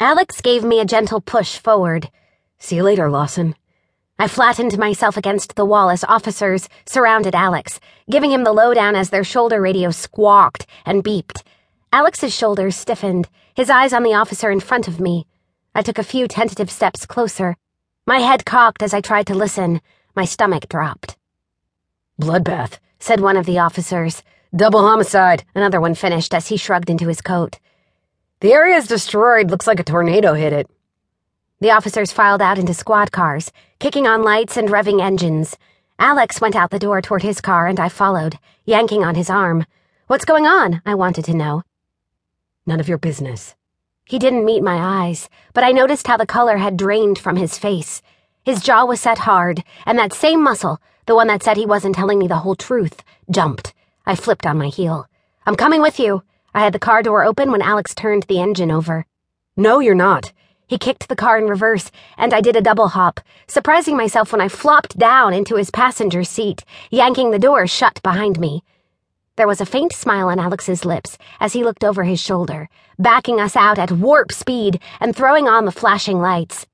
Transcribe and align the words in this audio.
Alex 0.00 0.40
gave 0.40 0.64
me 0.64 0.80
a 0.80 0.84
gentle 0.84 1.20
push 1.20 1.56
forward. 1.56 2.10
See 2.58 2.76
you 2.76 2.82
later, 2.82 3.08
Lawson. 3.08 3.54
I 4.18 4.26
flattened 4.26 4.76
myself 4.76 5.16
against 5.16 5.54
the 5.54 5.64
wall 5.64 5.88
as 5.88 6.02
officers 6.04 6.68
surrounded 6.84 7.34
Alex, 7.34 7.78
giving 8.10 8.32
him 8.32 8.42
the 8.42 8.52
lowdown 8.52 8.96
as 8.96 9.10
their 9.10 9.22
shoulder 9.22 9.60
radio 9.60 9.90
squawked 9.90 10.66
and 10.84 11.04
beeped. 11.04 11.44
Alex's 11.92 12.34
shoulders 12.34 12.74
stiffened, 12.74 13.28
his 13.54 13.70
eyes 13.70 13.92
on 13.92 14.02
the 14.02 14.14
officer 14.14 14.50
in 14.50 14.58
front 14.58 14.88
of 14.88 14.98
me. 14.98 15.28
I 15.76 15.82
took 15.82 15.98
a 15.98 16.04
few 16.04 16.26
tentative 16.26 16.72
steps 16.72 17.06
closer. 17.06 17.56
My 18.04 18.18
head 18.18 18.44
cocked 18.44 18.82
as 18.82 18.94
I 18.94 19.00
tried 19.00 19.28
to 19.28 19.34
listen. 19.34 19.80
My 20.16 20.24
stomach 20.24 20.68
dropped. 20.68 21.16
Bloodbath, 22.20 22.78
said 22.98 23.20
one 23.20 23.36
of 23.36 23.46
the 23.46 23.58
officers. 23.58 24.24
Double 24.54 24.82
homicide, 24.82 25.44
another 25.54 25.80
one 25.80 25.94
finished 25.94 26.34
as 26.34 26.48
he 26.48 26.56
shrugged 26.56 26.90
into 26.90 27.06
his 27.06 27.20
coat. 27.20 27.60
The 28.44 28.52
area 28.52 28.76
is 28.76 28.86
destroyed. 28.86 29.50
Looks 29.50 29.66
like 29.66 29.80
a 29.80 29.84
tornado 29.84 30.34
hit 30.34 30.52
it. 30.52 30.68
The 31.60 31.70
officers 31.70 32.12
filed 32.12 32.42
out 32.42 32.58
into 32.58 32.74
squad 32.74 33.10
cars, 33.10 33.50
kicking 33.78 34.06
on 34.06 34.22
lights 34.22 34.58
and 34.58 34.68
revving 34.68 35.00
engines. 35.00 35.56
Alex 35.98 36.42
went 36.42 36.54
out 36.54 36.70
the 36.70 36.78
door 36.78 37.00
toward 37.00 37.22
his 37.22 37.40
car, 37.40 37.66
and 37.66 37.80
I 37.80 37.88
followed, 37.88 38.38
yanking 38.66 39.02
on 39.02 39.14
his 39.14 39.30
arm. 39.30 39.64
What's 40.08 40.26
going 40.26 40.44
on? 40.44 40.82
I 40.84 40.94
wanted 40.94 41.24
to 41.24 41.34
know. 41.34 41.62
None 42.66 42.80
of 42.80 42.86
your 42.86 42.98
business. 42.98 43.54
He 44.04 44.18
didn't 44.18 44.44
meet 44.44 44.62
my 44.62 45.06
eyes, 45.06 45.30
but 45.54 45.64
I 45.64 45.72
noticed 45.72 46.06
how 46.06 46.18
the 46.18 46.26
color 46.26 46.58
had 46.58 46.76
drained 46.76 47.18
from 47.18 47.36
his 47.36 47.56
face. 47.56 48.02
His 48.44 48.62
jaw 48.62 48.84
was 48.84 49.00
set 49.00 49.20
hard, 49.20 49.64
and 49.86 49.98
that 49.98 50.12
same 50.12 50.42
muscle, 50.42 50.82
the 51.06 51.14
one 51.14 51.28
that 51.28 51.42
said 51.42 51.56
he 51.56 51.64
wasn't 51.64 51.94
telling 51.94 52.18
me 52.18 52.28
the 52.28 52.40
whole 52.44 52.56
truth, 52.56 53.02
jumped. 53.30 53.72
I 54.04 54.14
flipped 54.14 54.44
on 54.44 54.58
my 54.58 54.68
heel. 54.68 55.08
I'm 55.46 55.56
coming 55.56 55.80
with 55.80 55.98
you. 55.98 56.22
I 56.54 56.60
had 56.60 56.72
the 56.72 56.78
car 56.78 57.02
door 57.02 57.24
open 57.24 57.50
when 57.50 57.62
Alex 57.62 57.96
turned 57.96 58.22
the 58.24 58.40
engine 58.40 58.70
over. 58.70 59.06
No, 59.56 59.80
you're 59.80 59.94
not. 59.96 60.32
He 60.68 60.78
kicked 60.78 61.08
the 61.08 61.16
car 61.16 61.36
in 61.36 61.48
reverse, 61.48 61.90
and 62.16 62.32
I 62.32 62.40
did 62.40 62.54
a 62.54 62.62
double 62.62 62.88
hop, 62.88 63.20
surprising 63.48 63.96
myself 63.96 64.30
when 64.30 64.40
I 64.40 64.48
flopped 64.48 64.96
down 64.96 65.34
into 65.34 65.56
his 65.56 65.72
passenger 65.72 66.22
seat, 66.22 66.64
yanking 66.90 67.32
the 67.32 67.40
door 67.40 67.66
shut 67.66 68.00
behind 68.04 68.38
me. 68.38 68.62
There 69.36 69.48
was 69.48 69.60
a 69.60 69.66
faint 69.66 69.92
smile 69.92 70.28
on 70.28 70.38
Alex's 70.38 70.84
lips 70.84 71.18
as 71.40 71.54
he 71.54 71.64
looked 71.64 71.82
over 71.82 72.04
his 72.04 72.20
shoulder, 72.20 72.68
backing 73.00 73.40
us 73.40 73.56
out 73.56 73.80
at 73.80 73.90
warp 73.90 74.30
speed 74.30 74.80
and 75.00 75.14
throwing 75.14 75.48
on 75.48 75.64
the 75.64 75.72
flashing 75.72 76.20
lights. 76.20 76.66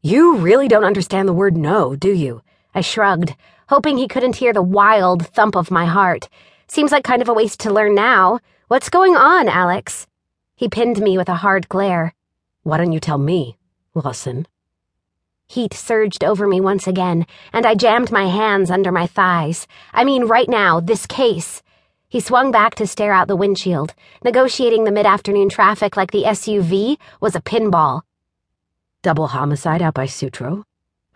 You 0.00 0.36
really 0.36 0.66
don't 0.66 0.84
understand 0.84 1.28
the 1.28 1.34
word 1.34 1.58
no, 1.58 1.94
do 1.94 2.10
you? 2.10 2.40
I 2.74 2.80
shrugged, 2.80 3.34
hoping 3.68 3.98
he 3.98 4.08
couldn't 4.08 4.36
hear 4.36 4.54
the 4.54 4.62
wild 4.62 5.26
thump 5.26 5.56
of 5.56 5.70
my 5.70 5.84
heart. 5.84 6.30
Seems 6.68 6.90
like 6.90 7.04
kind 7.04 7.20
of 7.20 7.28
a 7.28 7.34
waste 7.34 7.60
to 7.60 7.72
learn 7.72 7.94
now. 7.94 8.40
What's 8.68 8.90
going 8.90 9.16
on, 9.16 9.48
Alex? 9.48 10.06
He 10.54 10.68
pinned 10.68 11.00
me 11.00 11.16
with 11.16 11.30
a 11.30 11.36
hard 11.36 11.70
glare. 11.70 12.12
Why 12.64 12.76
don't 12.76 12.92
you 12.92 13.00
tell 13.00 13.16
me, 13.16 13.56
Lawson? 13.94 14.46
Heat 15.46 15.72
surged 15.72 16.22
over 16.22 16.46
me 16.46 16.60
once 16.60 16.86
again, 16.86 17.26
and 17.50 17.64
I 17.64 17.74
jammed 17.74 18.12
my 18.12 18.26
hands 18.26 18.70
under 18.70 18.92
my 18.92 19.06
thighs. 19.06 19.66
I 19.94 20.04
mean, 20.04 20.24
right 20.24 20.50
now, 20.50 20.80
this 20.80 21.06
case. 21.06 21.62
He 22.10 22.20
swung 22.20 22.50
back 22.50 22.74
to 22.74 22.86
stare 22.86 23.14
out 23.14 23.26
the 23.26 23.36
windshield, 23.36 23.94
negotiating 24.22 24.84
the 24.84 24.92
mid 24.92 25.06
afternoon 25.06 25.48
traffic 25.48 25.96
like 25.96 26.10
the 26.10 26.24
SUV 26.24 26.98
was 27.22 27.34
a 27.34 27.40
pinball. 27.40 28.02
Double 29.00 29.28
homicide 29.28 29.80
out 29.80 29.94
by 29.94 30.04
Sutro? 30.04 30.66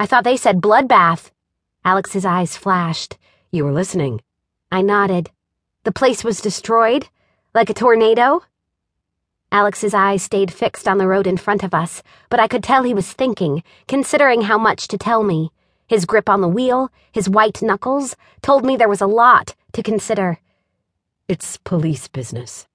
I 0.00 0.06
thought 0.06 0.24
they 0.24 0.38
said 0.38 0.62
bloodbath. 0.62 1.30
Alex's 1.84 2.24
eyes 2.24 2.56
flashed. 2.56 3.18
You 3.50 3.66
were 3.66 3.72
listening. 3.72 4.22
I 4.70 4.80
nodded. 4.80 5.30
The 5.84 5.92
place 5.92 6.24
was 6.24 6.40
destroyed? 6.40 7.10
Like 7.54 7.68
a 7.68 7.74
tornado? 7.74 8.44
Alex's 9.50 9.92
eyes 9.92 10.22
stayed 10.22 10.50
fixed 10.50 10.88
on 10.88 10.96
the 10.96 11.06
road 11.06 11.26
in 11.26 11.36
front 11.36 11.62
of 11.62 11.74
us, 11.74 12.02
but 12.30 12.40
I 12.40 12.48
could 12.48 12.64
tell 12.64 12.82
he 12.82 12.94
was 12.94 13.12
thinking, 13.12 13.62
considering 13.86 14.40
how 14.42 14.56
much 14.56 14.88
to 14.88 14.96
tell 14.96 15.22
me. 15.22 15.50
His 15.86 16.06
grip 16.06 16.30
on 16.30 16.40
the 16.40 16.48
wheel, 16.48 16.90
his 17.12 17.28
white 17.28 17.60
knuckles, 17.60 18.16
told 18.40 18.64
me 18.64 18.78
there 18.78 18.88
was 18.88 19.02
a 19.02 19.06
lot 19.06 19.54
to 19.74 19.82
consider. 19.82 20.38
It's 21.28 21.58
police 21.58 22.08
business. 22.08 22.66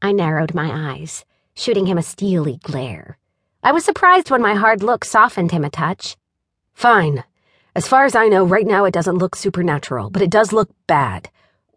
I 0.00 0.12
narrowed 0.12 0.54
my 0.54 0.94
eyes, 0.94 1.26
shooting 1.54 1.84
him 1.84 1.98
a 1.98 2.02
steely 2.02 2.60
glare. 2.62 3.18
I 3.62 3.72
was 3.72 3.84
surprised 3.84 4.30
when 4.30 4.40
my 4.40 4.54
hard 4.54 4.82
look 4.82 5.04
softened 5.04 5.52
him 5.52 5.64
a 5.64 5.68
touch. 5.68 6.16
Fine. 6.72 7.24
As 7.76 7.86
far 7.86 8.06
as 8.06 8.14
I 8.14 8.28
know, 8.28 8.46
right 8.46 8.66
now 8.66 8.86
it 8.86 8.94
doesn't 8.94 9.18
look 9.18 9.36
supernatural, 9.36 10.08
but 10.08 10.22
it 10.22 10.30
does 10.30 10.54
look 10.54 10.70
bad. 10.86 11.28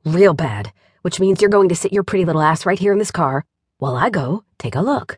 Real 0.05 0.33
bad, 0.33 0.71
which 1.07 1.21
means 1.21 1.39
you're 1.39 1.49
going 1.49 1.69
to 1.69 1.75
sit 1.75 1.93
your 1.93 2.03
pretty 2.03 2.25
little 2.25 2.41
ass 2.41 2.65
right 2.65 2.79
here 2.79 2.91
in 2.91 2.99
this 2.99 3.11
car 3.11 3.45
while 3.77 3.95
I 3.95 4.09
go 4.09 4.43
take 4.57 4.75
a 4.75 4.81
look. 4.81 5.17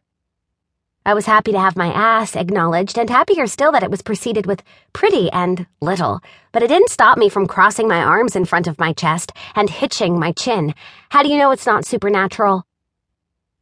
I 1.04 1.16
was 1.16 1.26
happy 1.26 1.52
to 1.52 1.60
have 1.60 1.76
my 1.76 1.92
ass 1.92 2.36
acknowledged, 2.36 3.00
and 3.00 3.10
happier 3.10 3.48
still 3.48 3.72
that 3.72 3.82
it 3.82 3.90
was 3.90 4.04
preceded 4.04 4.46
with 4.46 4.62
pretty 4.94 5.32
and 5.32 5.66
little, 5.82 6.22
but 6.52 6.62
it 6.62 6.68
didn't 6.68 6.92
stop 6.92 7.18
me 7.18 7.28
from 7.28 7.48
crossing 7.48 7.88
my 7.88 8.04
arms 8.04 8.36
in 8.36 8.46
front 8.46 8.68
of 8.68 8.78
my 8.78 8.94
chest 8.94 9.32
and 9.56 9.68
hitching 9.68 10.20
my 10.20 10.32
chin. 10.32 10.76
How 11.10 11.24
do 11.24 11.30
you 11.30 11.40
know 11.40 11.50
it's 11.50 11.66
not 11.66 11.86
supernatural? 11.86 12.68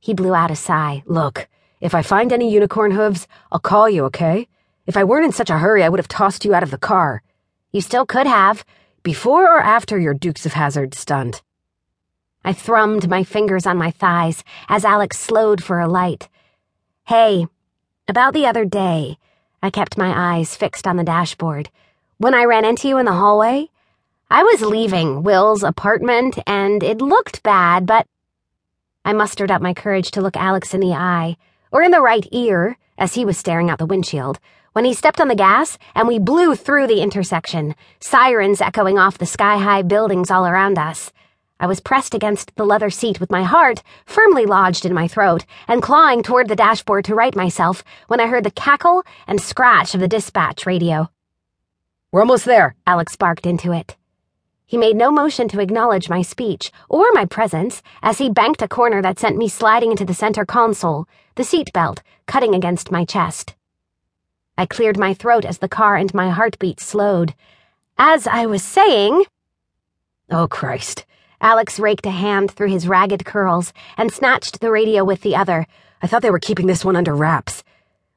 He 0.01 0.13
blew 0.13 0.35
out 0.35 0.51
a 0.51 0.57
sigh. 0.57 1.03
Look, 1.05 1.47
if 1.79 1.95
I 1.95 2.01
find 2.01 2.33
any 2.33 2.51
unicorn 2.51 2.91
hooves, 2.91 3.25
I'll 3.53 3.61
call 3.61 3.89
you, 3.89 4.03
okay? 4.07 4.49
If 4.85 4.97
I 4.97 5.05
weren't 5.05 5.27
in 5.27 5.31
such 5.31 5.49
a 5.49 5.59
hurry, 5.59 5.81
I 5.81 5.87
would 5.87 5.99
have 6.01 6.09
tossed 6.09 6.43
you 6.43 6.53
out 6.53 6.63
of 6.63 6.71
the 6.71 6.77
car. 6.77 7.23
You 7.71 7.79
still 7.79 8.05
could 8.05 8.27
have. 8.27 8.65
Before 9.01 9.43
or 9.43 9.61
after 9.61 9.97
your 9.97 10.13
Dukes 10.13 10.45
of 10.45 10.51
Hazzard 10.51 10.93
stunt? 10.93 11.41
I 12.47 12.53
thrummed 12.53 13.09
my 13.09 13.25
fingers 13.25 13.67
on 13.67 13.75
my 13.75 13.91
thighs 13.91 14.41
as 14.69 14.85
Alex 14.85 15.19
slowed 15.19 15.61
for 15.61 15.81
a 15.81 15.87
light. 15.89 16.29
Hey, 17.03 17.45
about 18.07 18.33
the 18.33 18.45
other 18.45 18.63
day, 18.63 19.17
I 19.61 19.69
kept 19.69 19.97
my 19.97 20.37
eyes 20.37 20.55
fixed 20.55 20.87
on 20.87 20.95
the 20.95 21.03
dashboard. 21.03 21.69
When 22.19 22.33
I 22.33 22.45
ran 22.45 22.63
into 22.63 22.87
you 22.87 22.99
in 22.99 23.05
the 23.05 23.11
hallway, 23.11 23.67
I 24.31 24.43
was 24.43 24.61
leaving 24.61 25.23
Will's 25.23 25.61
apartment 25.61 26.39
and 26.47 26.83
it 26.83 27.01
looked 27.01 27.43
bad, 27.43 27.85
but 27.85 28.07
I 29.03 29.11
mustered 29.11 29.51
up 29.51 29.61
my 29.61 29.73
courage 29.73 30.11
to 30.11 30.21
look 30.21 30.37
Alex 30.37 30.73
in 30.73 30.79
the 30.79 30.93
eye, 30.93 31.35
or 31.69 31.81
in 31.81 31.91
the 31.91 31.99
right 31.99 32.25
ear, 32.31 32.77
as 32.97 33.15
he 33.15 33.25
was 33.25 33.37
staring 33.37 33.69
out 33.69 33.77
the 33.77 33.85
windshield, 33.85 34.39
when 34.71 34.85
he 34.85 34.93
stepped 34.93 35.19
on 35.19 35.27
the 35.27 35.35
gas 35.35 35.77
and 35.93 36.07
we 36.07 36.17
blew 36.17 36.55
through 36.55 36.87
the 36.87 37.01
intersection, 37.01 37.75
sirens 37.99 38.61
echoing 38.61 38.97
off 38.97 39.17
the 39.17 39.25
sky 39.25 39.57
high 39.57 39.81
buildings 39.81 40.31
all 40.31 40.47
around 40.47 40.79
us. 40.79 41.11
I 41.59 41.65
was 41.65 41.79
pressed 41.79 42.13
against 42.13 42.55
the 42.55 42.65
leather 42.65 42.91
seat 42.91 43.19
with 43.19 43.31
my 43.31 43.43
heart 43.43 43.81
firmly 44.05 44.45
lodged 44.45 44.85
in 44.85 44.93
my 44.93 45.07
throat 45.07 45.43
and 45.67 45.81
clawing 45.81 46.21
toward 46.21 46.49
the 46.49 46.55
dashboard 46.55 47.05
to 47.05 47.15
right 47.15 47.35
myself 47.35 47.83
when 48.07 48.19
I 48.19 48.27
heard 48.27 48.43
the 48.43 48.51
cackle 48.51 49.03
and 49.25 49.41
scratch 49.41 49.95
of 49.95 49.99
the 49.99 50.07
dispatch 50.07 50.67
radio. 50.67 51.09
We're 52.11 52.21
almost 52.21 52.45
there, 52.45 52.75
Alex 52.85 53.15
barked 53.15 53.47
into 53.47 53.71
it. 53.71 53.95
He 54.67 54.77
made 54.77 54.95
no 54.95 55.09
motion 55.09 55.47
to 55.47 55.59
acknowledge 55.59 56.09
my 56.09 56.21
speech 56.21 56.71
or 56.89 57.05
my 57.13 57.25
presence 57.25 57.81
as 58.03 58.19
he 58.19 58.29
banked 58.29 58.61
a 58.61 58.67
corner 58.67 59.01
that 59.01 59.17
sent 59.17 59.37
me 59.37 59.47
sliding 59.47 59.91
into 59.91 60.05
the 60.05 60.13
center 60.13 60.45
console, 60.45 61.07
the 61.35 61.43
seat 61.43 61.73
belt 61.73 62.03
cutting 62.27 62.53
against 62.53 62.91
my 62.91 63.03
chest. 63.03 63.55
I 64.57 64.65
cleared 64.67 64.97
my 64.97 65.13
throat 65.15 65.45
as 65.45 65.57
the 65.57 65.69
car 65.69 65.95
and 65.95 66.13
my 66.13 66.29
heartbeat 66.29 66.79
slowed. 66.79 67.33
As 67.97 68.27
I 68.27 68.45
was 68.45 68.61
saying. 68.61 69.23
Oh, 70.29 70.47
Christ. 70.47 71.05
Alex 71.41 71.79
raked 71.79 72.05
a 72.07 72.11
hand 72.11 72.49
through 72.49 72.69
his 72.69 72.87
ragged 72.87 73.23
curls 73.23 73.71
and 73.95 74.11
snatched 74.11 74.59
the 74.59 74.71
radio 74.71 75.03
with 75.03 75.21
the 75.21 75.35
other. 75.35 75.67
I 76.01 76.07
thought 76.07 76.23
they 76.23 76.31
were 76.31 76.39
keeping 76.39 76.65
this 76.65 76.83
one 76.83 76.95
under 76.95 77.15
wraps. 77.15 77.63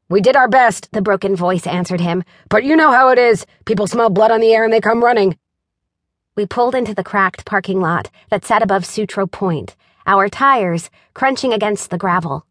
We 0.08 0.22
did 0.22 0.36
our 0.36 0.48
best, 0.48 0.90
the 0.92 1.02
broken 1.02 1.36
voice 1.36 1.66
answered 1.66 2.00
him. 2.00 2.24
But 2.48 2.64
you 2.64 2.76
know 2.76 2.90
how 2.90 3.10
it 3.10 3.18
is. 3.18 3.44
People 3.66 3.86
smell 3.86 4.08
blood 4.08 4.30
on 4.30 4.40
the 4.40 4.52
air 4.52 4.64
and 4.64 4.72
they 4.72 4.80
come 4.80 5.04
running. 5.04 5.36
We 6.34 6.46
pulled 6.46 6.74
into 6.74 6.94
the 6.94 7.04
cracked 7.04 7.44
parking 7.44 7.80
lot 7.80 8.10
that 8.30 8.44
sat 8.44 8.62
above 8.62 8.86
Sutro 8.86 9.26
Point, 9.26 9.76
our 10.06 10.28
tires 10.30 10.88
crunching 11.12 11.52
against 11.52 11.90
the 11.90 11.98
gravel. 11.98 12.46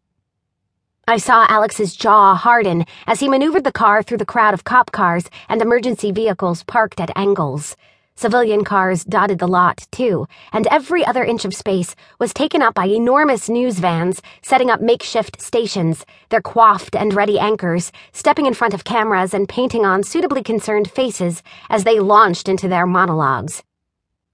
I 1.08 1.16
saw 1.16 1.46
Alex's 1.48 1.96
jaw 1.96 2.36
harden 2.36 2.84
as 3.08 3.18
he 3.18 3.28
maneuvered 3.28 3.64
the 3.64 3.72
car 3.72 4.04
through 4.04 4.18
the 4.18 4.24
crowd 4.24 4.54
of 4.54 4.62
cop 4.62 4.92
cars 4.92 5.28
and 5.48 5.60
emergency 5.60 6.12
vehicles 6.12 6.62
parked 6.62 7.00
at 7.00 7.10
angles. 7.16 7.74
Civilian 8.20 8.64
cars 8.64 9.02
dotted 9.02 9.38
the 9.38 9.48
lot, 9.48 9.86
too, 9.92 10.26
and 10.52 10.66
every 10.66 11.02
other 11.06 11.24
inch 11.24 11.46
of 11.46 11.54
space 11.54 11.96
was 12.18 12.34
taken 12.34 12.60
up 12.60 12.74
by 12.74 12.84
enormous 12.84 13.48
news 13.48 13.78
vans 13.78 14.20
setting 14.42 14.68
up 14.68 14.82
makeshift 14.82 15.40
stations, 15.40 16.04
their 16.28 16.42
coiffed 16.42 16.94
and 16.94 17.14
ready 17.14 17.38
anchors 17.38 17.90
stepping 18.12 18.44
in 18.44 18.52
front 18.52 18.74
of 18.74 18.84
cameras 18.84 19.32
and 19.32 19.48
painting 19.48 19.86
on 19.86 20.02
suitably 20.02 20.42
concerned 20.42 20.90
faces 20.90 21.42
as 21.70 21.84
they 21.84 21.98
launched 21.98 22.46
into 22.46 22.68
their 22.68 22.86
monologues. 22.86 23.62